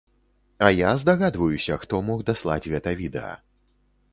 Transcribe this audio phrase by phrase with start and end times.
[0.57, 3.33] А я здагадваюся, хто мог даслаць гэта відэа.